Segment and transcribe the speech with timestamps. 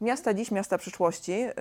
[0.00, 1.32] Miasta dziś, miasta przyszłości.
[1.40, 1.52] Yy,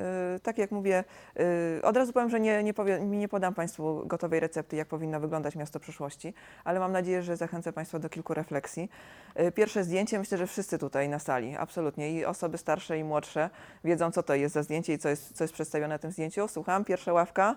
[0.44, 1.04] Tak jak mówię,
[1.35, 1.44] yy,
[1.84, 5.55] od razu powiem, że nie, nie, powie, nie podam Państwu gotowej recepty, jak powinno wyglądać
[5.55, 8.89] miasto przyszłości, ale mam nadzieję, że zachęcę Państwa do kilku refleksji.
[9.36, 13.50] Yy, Pierwsze zdjęcie, myślę, że wszyscy tutaj na sali, absolutnie, i osoby starsze i młodsze
[13.84, 16.48] wiedzą, co to jest za zdjęcie i co jest, co jest przedstawione na tym zdjęciu.
[16.48, 17.56] Słucham, pierwsza ławka.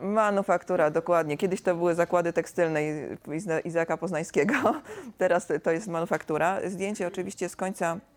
[0.00, 1.36] Manufaktura, dokładnie.
[1.36, 4.54] Kiedyś to były zakłady tekstylne i- Izna- Izaaka Poznańskiego,
[5.18, 6.60] teraz to jest manufaktura.
[6.66, 8.13] Zdjęcie oczywiście z końca y, y,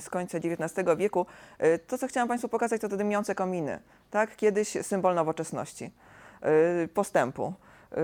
[0.00, 1.26] z końca XIX wieku.
[1.64, 3.78] Y, To, co chciałam Państwu pokazać, to te dymiące kominy.
[4.10, 4.36] Tak?
[4.36, 5.90] Kiedyś symbol nowoczesności,
[6.84, 7.52] y, postępu.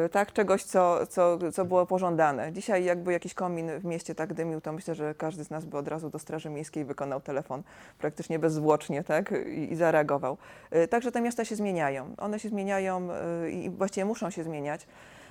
[0.07, 2.53] y, Tak, czegoś, co, co, co było pożądane.
[2.53, 5.77] Dzisiaj jakby jakiś komin w mieście tak dymił, to myślę, że każdy z nas by
[5.79, 7.63] od razu do Straży Miejskiej wykonał telefon
[7.99, 9.33] praktycznie bezzwłocznie tak?
[9.47, 10.37] I, i zareagował.
[10.77, 12.15] Y, Także te miasta się zmieniają.
[12.19, 13.09] One się zmieniają
[13.47, 14.87] y, i właściwie muszą się zmieniać.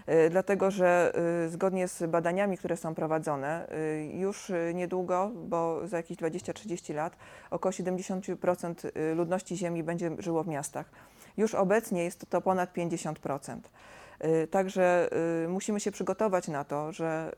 [0.09, 1.13] Y, Dlatego, że
[1.45, 7.17] y, zgodnie z badaniami, które są prowadzone, y, już niedługo, bo za jakieś 20-30 lat,
[7.49, 10.89] około 70% y, ludności Ziemi będzie żyło w miastach.
[11.37, 13.59] Już obecnie jest to ponad 50%.
[14.25, 15.09] Y, Także
[15.47, 17.35] musimy się przygotować na to, że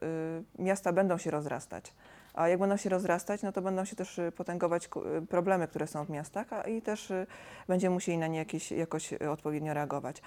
[0.60, 1.94] miasta będą się rozrastać.
[2.34, 5.88] A jak będą się rozrastać, no to będą się też y, potęgować y, problemy, które
[5.88, 7.28] są w miastach, a i też y,
[7.68, 10.22] będziemy musieli na nie jakieś, jakoś odpowiednio reagować.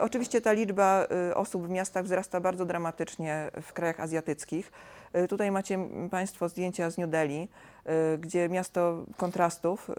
[0.00, 4.72] Oczywiście ta liczba osób w miastach wzrasta bardzo dramatycznie w krajach azjatyckich.
[5.16, 5.78] Y, Tutaj macie
[6.10, 7.48] Państwo zdjęcia z New Delhi,
[8.14, 9.94] y, gdzie miasto kontrastów, y,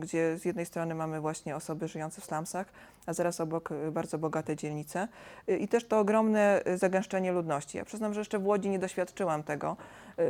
[0.00, 2.66] gdzie z jednej strony mamy właśnie osoby żyjące w slumsach,
[3.06, 5.08] a zaraz obok bardzo bogate dzielnice.
[5.48, 7.78] I też to ogromne zagęszczenie ludności.
[7.78, 9.76] Ja przyznam, że jeszcze w Łodzi nie doświadczyłam tego,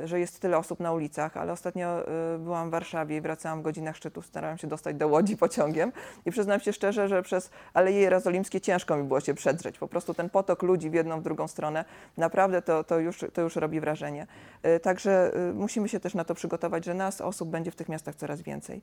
[0.04, 2.02] że jest tyle osób na ulicach, ale ostatnio
[2.38, 5.92] byłam w Warszawie i wracałam w godzinach szczytu, starałam się dostać do Łodzi pociągiem
[6.26, 9.78] i przyznam się szczerze, że przez Aleje Jerozolimskie ciężko mi było się przedrzeć.
[9.78, 11.84] Po prostu ten potok ludzi w jedną, w drugą stronę,
[12.16, 14.26] naprawdę to, to, już, to już robi wrażenie.
[14.66, 17.88] Y, Także y, musimy się też na to przygotować, że nas, osób, będzie w tych
[17.88, 18.82] miastach coraz więcej.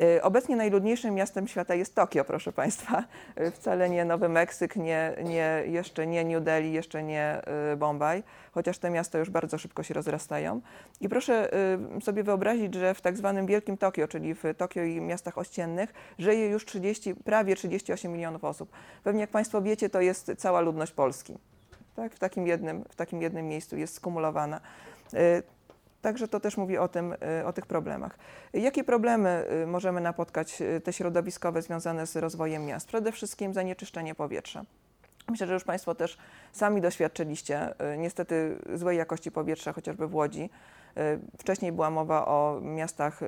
[0.00, 3.04] Y, Obecnie najludniejszym miastem świata jest Tokio, proszę Państwa.
[3.52, 7.40] Wcale nie Nowy Meksyk, nie, nie, jeszcze nie New Delhi, jeszcze nie
[7.76, 8.22] Bombaj,
[8.52, 10.60] chociaż te miasta już bardzo szybko się rozrastają.
[11.00, 11.50] I proszę
[12.02, 16.48] sobie wyobrazić, że w tak zwanym Wielkim Tokio, czyli w Tokio i miastach ościennych, żyje
[16.48, 18.70] już 30, prawie 38 milionów osób.
[19.04, 21.38] Pewnie jak Państwo wiecie, to jest cała ludność Polski.
[21.96, 22.14] Tak?
[22.14, 24.60] W, takim jednym, w takim jednym miejscu jest skumulowana.
[25.14, 25.42] Y,
[26.02, 28.18] Także to też mówi o, tym, y, o tych problemach.
[28.52, 32.88] Jakie problemy y, możemy napotkać, te środowiskowe związane z rozwojem miast?
[32.88, 34.64] Przede wszystkim zanieczyszczenie powietrza.
[35.28, 36.18] Myślę, że już Państwo też
[36.52, 40.50] sami doświadczyliście niestety złej jakości powietrza, chociażby w Łodzi.
[40.98, 43.20] Y, Wcześniej była mowa o miastach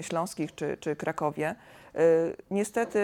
[0.00, 1.54] śląskich czy, czy Krakowie.
[1.96, 2.98] Y, Niestety,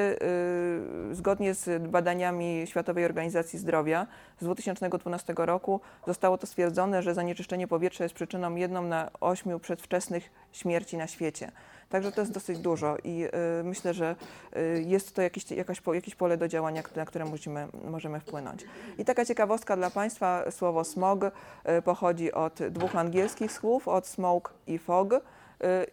[1.11, 4.07] y, zgodnie z badaniami Światowej Organizacji Zdrowia
[4.41, 10.31] z 2012 roku zostało to stwierdzone, że zanieczyszczenie powietrza jest przyczyną jedną na ośmiu przedwczesnych
[10.53, 11.53] śmierci na świecie.
[11.89, 13.25] Także to jest dosyć dużo i
[13.61, 14.17] y, myślę, że
[14.57, 18.65] y, jest to jakieś, jakaś, jakieś pole do działania, na które musimy, możemy wpłynąć.
[18.99, 24.53] I taka ciekawostka dla Państwa, słowo smog y, pochodzi od dwóch angielskich słów, od smoke
[24.67, 25.15] i fog.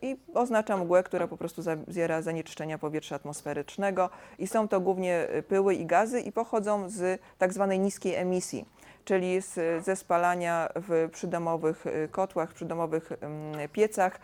[0.01, 4.09] I oznacza mgłę, która po prostu zawiera zanieczyszczenia powietrza atmosferycznego
[4.39, 8.65] i są to głównie pyły i gazy i pochodzą z tak zwanej niskiej emisji,
[9.05, 14.19] czyli z, ze spalania w przydomowych kotłach, przydomowych ym, piecach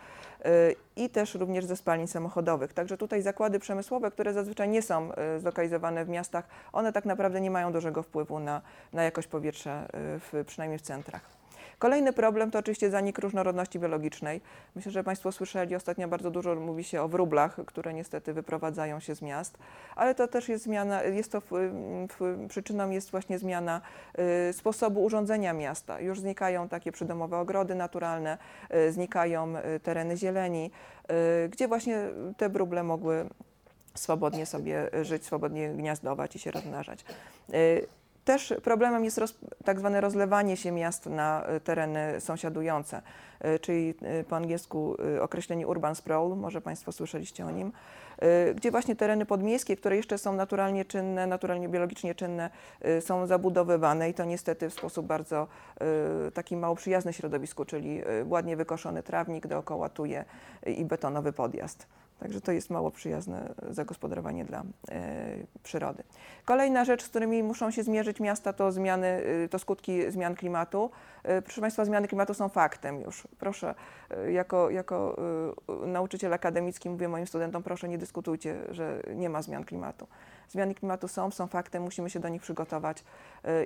[0.96, 2.72] i też również ze spalin samochodowych.
[2.72, 7.40] Także tutaj zakłady przemysłowe, które zazwyczaj nie są y, zlokalizowane w miastach, one tak naprawdę
[7.40, 8.62] nie mają dużego wpływu na,
[8.92, 11.39] na jakość powietrza, y, w, przynajmniej w centrach.
[11.80, 14.40] Kolejny problem to oczywiście zanik różnorodności biologicznej.
[14.74, 19.14] Myślę, że Państwo słyszeli, ostatnio bardzo dużo mówi się o wróblach, które niestety wyprowadzają się
[19.14, 19.58] z miast,
[19.96, 21.50] ale to też jest zmiana, jest to, w,
[22.18, 23.80] w, przyczyną jest właśnie zmiana
[24.48, 26.00] y, sposobu urządzenia miasta.
[26.00, 28.38] Już znikają takie przydomowe ogrody naturalne,
[28.74, 30.70] y, znikają y, tereny zieleni,
[31.44, 31.98] y, gdzie właśnie
[32.36, 33.26] te wróble mogły
[33.94, 37.04] swobodnie sobie żyć, swobodnie gniazdować i się rozmnażać.
[38.30, 43.02] Też problemem jest roz, tak zwane rozlewanie się miast na y, tereny sąsiadujące,
[43.44, 47.72] y, czyli y, po angielsku określenie urban sprawl, może Państwo słyszeliście o nim,
[48.54, 52.50] gdzie właśnie tereny podmiejskie, które jeszcze są naturalnie czynne, naturalnie biologicznie czynne,
[53.00, 55.46] są zabudowywane i to niestety w sposób bardzo
[56.34, 60.24] taki mało przyjazny środowisku, czyli ładnie wykoszony trawnik dookoła tuje
[60.66, 61.86] i betonowy podjazd.
[62.20, 66.02] Także to jest mało przyjazne zagospodarowanie dla e, przyrody.
[66.44, 70.90] Kolejna rzecz, z którymi muszą się zmierzyć miasta, to zmiany, y, to skutki zmian klimatu.
[71.22, 73.28] E, Proszę Państwa, zmiany klimatu są faktem już.
[73.38, 73.74] Proszę,
[74.10, 75.16] e, jako, jako
[75.86, 80.06] nauczyciel akademicki mówię moim studentom, proszę nie dyskutujcie, że nie ma zmian klimatu.
[80.48, 83.04] Zmiany klimatu są, są faktem, musimy się do nich przygotować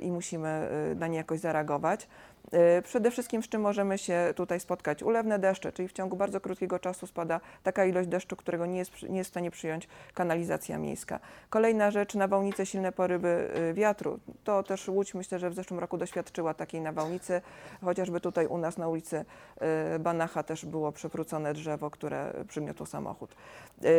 [0.03, 2.09] i musimy na nie jakoś zareagować.
[2.52, 5.02] Y, Przede wszystkim z czym możemy się tutaj spotkać?
[5.02, 9.02] Ulewne deszcze, czyli w ciągu bardzo krótkiego czasu spada taka ilość deszczu, którego nie jest,
[9.02, 11.20] nie jest w stanie przyjąć kanalizacja miejska.
[11.50, 14.19] Kolejna rzecz, nawałnice, silne porywy y, wiatru.
[14.44, 17.41] To też Łódź myślę, że w zeszłym roku doświadczyła takiej nawałnicy,
[17.85, 19.25] chociażby tutaj u nas na ulicy
[19.94, 23.37] y, Banacha też było przewrócone drzewo, które przygniotło samochód.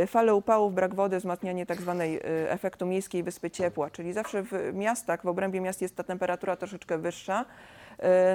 [0.07, 5.23] Fale upałów, brak wody, wzmacnianie tak zwanej efektu miejskiej wyspy ciepła, czyli zawsze w miastach,
[5.23, 7.45] w obrębie miast jest ta temperatura troszeczkę wyższa,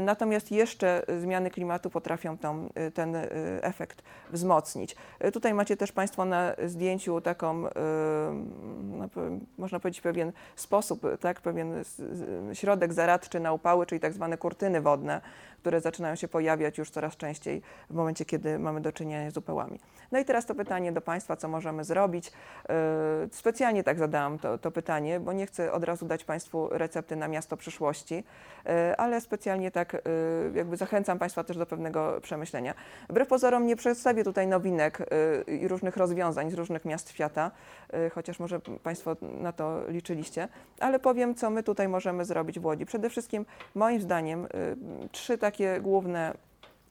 [0.01, 3.29] natomiast jeszcze zmiany klimatu potrafią tą, y, ten y,
[3.63, 4.97] efekt wzmocnić.
[5.33, 7.63] Tutaj macie też Państwo na zdjęciu taką,
[8.83, 9.09] no,
[9.59, 11.85] można powiedzieć pewien sposób, tak, pewien
[12.53, 15.21] środek zaradczy na upały, czyli tak zwane kurtyny wodne,
[15.61, 19.81] które zaczynają się pojawiać już coraz częściej w momencie, kiedy mamy do czynienia z upałami.
[20.13, 22.33] No i teraz to pytanie do Państwa, co możemy zrobić.
[22.69, 22.75] Yy,
[23.33, 27.29] Specjalnie tak zadałam to, to pytanie, bo nie chcę od razu dać Państwu recepty na
[27.29, 32.75] miasto przyszłości, yy, ale specjalnie tak yy, jakby zachęcam Państwa też do pewnego przemyślenia.
[33.09, 34.99] Wbrew pozorom nie przedstawię tutaj nowinek
[35.47, 37.51] i różnych rozwiązań z różnych miast świata,
[38.13, 40.49] chociaż może Państwo na to liczyliście,
[40.81, 42.87] ale powiem, co my tutaj możemy zrobić w Łodzi.
[42.87, 44.47] Przede wszystkim, moim zdaniem,
[45.13, 45.50] trzy takie
[45.81, 46.35] główne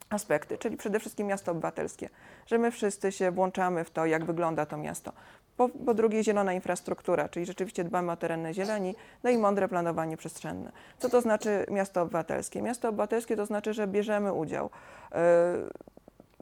[0.10, 2.10] aspekty, czyli przede wszystkim miasto obywatelskie,
[2.46, 5.14] że my wszyscy się włączamy w to, jak wygląda to miasto.
[5.58, 10.18] Po, po drugie, zielona infrastruktura, czyli rzeczywiście dbamy o tereny zieleni, no i mądre planowanie
[10.18, 10.72] przestrzenne.
[11.00, 12.62] Co to znaczy miasto obywatelskie?
[12.62, 14.70] Miasto obywatelskie to znaczy, że bierzemy udział.
[15.12, 15.18] yy,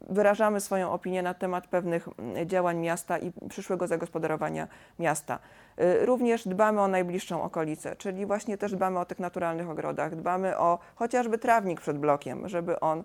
[0.09, 4.67] Wyrażamy swoją opinię na temat pewnych mm, działań miasta i przyszłego zagospodarowania
[4.99, 5.39] miasta.
[5.81, 10.57] Y, Również dbamy o najbliższą okolicę, czyli właśnie też dbamy o tych naturalnych ogrodach, dbamy
[10.57, 13.03] o chociażby trawnik przed blokiem, żeby on y,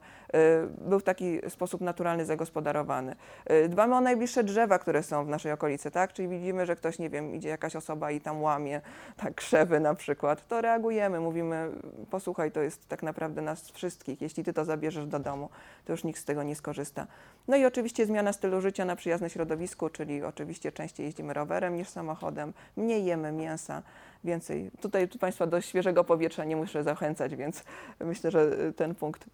[0.88, 3.16] był w taki sposób naturalny zagospodarowany.
[3.50, 6.12] Y, Dbamy o najbliższe drzewa, które są w naszej okolicy, tak?
[6.12, 8.80] Czyli widzimy, że ktoś, nie wiem, idzie jakaś osoba i tam łamie
[9.16, 11.70] tak krzewy na przykład, to reagujemy, mówimy,
[12.10, 15.48] posłuchaj, to jest tak naprawdę nas wszystkich, jeśli ty to zabierzesz do domu,
[15.84, 17.06] to już nikt z tego nie skorzysta.
[17.48, 21.88] No i oczywiście zmiana stylu życia na przyjazne środowisku, czyli oczywiście częściej jeździmy rowerem niż
[21.88, 23.82] samochodem, mniej jemy mięsa,
[24.24, 24.70] więcej.
[24.80, 27.64] Tutaj tu Państwa do świeżego powietrza nie muszę zachęcać, więc
[28.00, 29.24] myślę, że y, ten punkt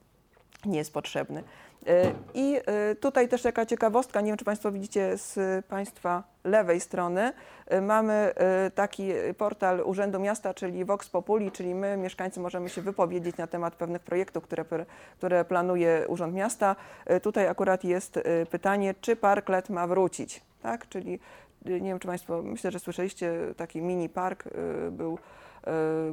[0.67, 1.41] nie jest potrzebny.
[1.89, 2.57] Y, I
[2.91, 7.33] y, tutaj też taka ciekawostka, nie wiem czy Państwo widzicie z Państwa lewej strony,
[7.83, 8.35] mamy
[8.75, 9.09] taki
[9.39, 14.03] portal Urzędu Miasta, czyli Vox Populi, czyli my mieszkańcy możemy się wypowiedzieć na temat pewnych
[14.03, 14.65] projektów, które,
[15.17, 16.77] które planuje Urząd Miasta.
[17.23, 18.21] Tutaj akurat jest
[18.51, 20.89] pytanie, czy parklet ma wrócić, tak?
[20.89, 21.19] Czyli
[21.65, 24.51] nie wiem czy Państwo, myślę, że słyszeliście, taki mini park y,
[24.91, 25.19] był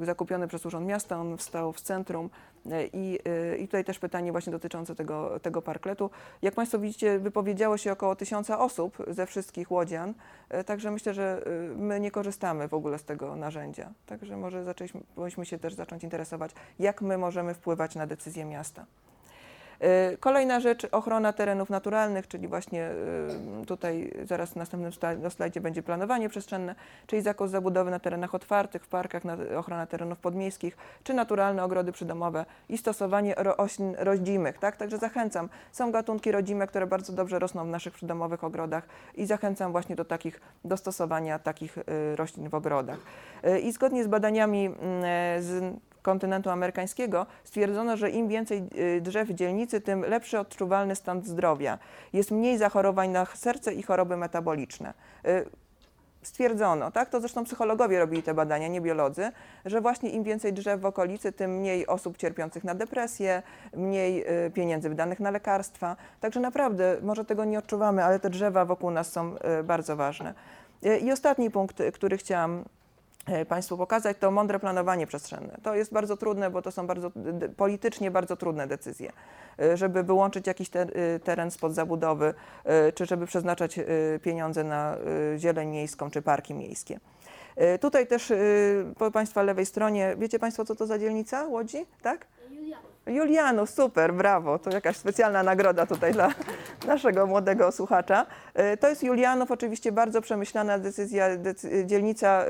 [0.02, 2.30] y, zakupiony przez Urząd Miasta, on wstał w centrum
[2.66, 3.20] y, i,
[3.60, 6.10] i tutaj też pytanie właśnie dotyczące tego, tego parkletu.
[6.42, 10.14] Jak Państwo widzicie, wypowiedziało się około tysiąca osób ze wszystkich łodzian,
[10.66, 11.42] także myślę, że
[11.76, 13.92] my nie korzystamy w ogóle z tego narzędzia.
[14.06, 18.86] Także może zaczęliśmy, się też zacząć interesować, jak my możemy wpływać na decyzje miasta.
[20.14, 22.90] Y, Kolejna rzecz, ochrona terenów naturalnych, czyli właśnie
[23.62, 24.92] y, tutaj zaraz w następnym
[25.30, 26.76] slajdzie będzie planowanie przestrzenne,
[27.08, 31.92] czyli zakaz zabudowy na terenach otwartych, w parkach, na, ochrona terenów podmiejskich, czy naturalne ogrody
[31.92, 34.58] przydomowe i stosowanie roślin rodzimych.
[34.58, 34.78] Tak?
[34.78, 35.50] Także zachęcam.
[35.72, 40.06] Są gatunki rodzime, które bardzo dobrze rosną w naszych przydomowych ogrodach i zachęcam właśnie do
[40.06, 41.84] takich, do stosowania takich y,
[42.16, 43.00] roślin w ogrodach.
[43.64, 45.04] I zgodnie z badaniami mm,
[45.44, 45.76] z
[46.06, 48.64] kontynentu amerykańskiego stwierdzono, że im więcej
[48.98, 51.78] y, drzew w dzielnicy, tym lepszy odczuwalny stan zdrowia.
[52.14, 54.94] Jest mniej zachorowań na serce i choroby metaboliczne.
[55.28, 55.46] Y,
[56.22, 57.10] Stwierdzono, tak?
[57.10, 59.32] To zresztą psychologowie robili te badania, nie biolodzy,
[59.66, 64.52] że właśnie im więcej drzew w okolicy, tym mniej osób cierpiących na depresję, mniej y,
[64.52, 65.96] pieniędzy wydanych na lekarstwa.
[66.20, 70.34] Także naprawdę, może tego nie odczuwamy, ale te drzewa wokół nas są bardzo ważne.
[71.02, 72.66] I ostatni punkt, który chciałam
[73.50, 75.58] Państwu pokazać, to mądre planowanie przestrzenne.
[75.64, 77.12] To jest bardzo trudne, bo to są bardzo,
[77.58, 79.12] politycznie bardzo trudne decyzje,
[79.60, 83.84] e, żeby wyłączyć jakiś e, teren spod zabudowy, e, czy żeby przeznaczać e,
[84.22, 84.98] pieniądze na
[85.36, 87.00] e, zieleń miejską, czy parki miejskie.
[87.56, 88.38] E, Tutaj też e,
[88.98, 92.28] po Państwa lewej stronie, wiecie Państwo, co to za dzielnica Łodzi, tak?
[93.08, 94.60] Julianów, super, brawo.
[94.60, 96.30] To jakaś specjalna nagroda tutaj dla
[96.88, 98.26] naszego młodego słuchacza.
[98.54, 102.46] E, To jest Julianów, oczywiście bardzo przemyślana decyzja, decy, dzielnica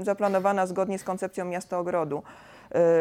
[0.00, 2.22] y, zaplanowana zgodnie z koncepcją miasta ogrodu,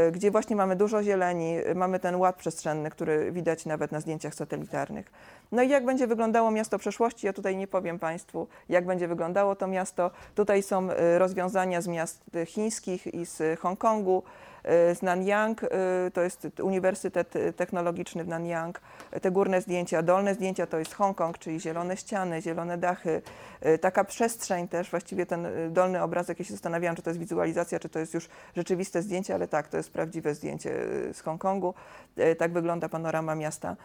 [0.08, 4.36] y, gdzie właśnie mamy dużo zieleni, mamy ten ład przestrzenny, który widać nawet na zdjęciach
[4.36, 5.12] satelitarnych.
[5.52, 7.26] No i jak będzie wyglądało miasto przyszłości?
[7.28, 10.12] Ja tutaj nie powiem Państwu, jak będzie wyglądało to miasto.
[10.36, 14.24] Tutaj są rozwiązania z miast chińskich i z Hongkongu.
[14.92, 15.68] Y, z Nanyang, y,
[16.14, 18.82] to jest Uniwersytet Technologiczny w Nanyang.
[19.22, 23.22] Te górne zdjęcia, dolne zdjęcia to jest Hongkong, czyli zielone ściany, zielone dachy,
[23.66, 27.80] y, taka przestrzeń też, właściwie ten dolny obrazek, ja się zastanawiałam, czy to jest wizualizacja,
[27.80, 30.72] czy to jest już rzeczywiste zdjęcie, ale tak, to jest prawdziwe zdjęcie
[31.14, 31.74] z Hongkongu.
[32.38, 33.76] Tak wygląda panorama miasta.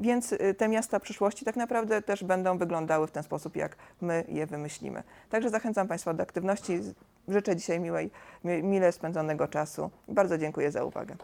[0.00, 4.46] Więc te miasta przyszłości tak naprawdę też będą wyglądały w ten sposób, jak my je
[4.46, 5.02] wymyślimy.
[5.30, 6.80] Także zachęcam Państwa do aktywności.
[7.30, 8.10] Życzę dzisiaj miłej,
[8.44, 9.90] mi- mile spędzonego czasu.
[10.08, 11.16] Bardzo dziękuję za uwagę.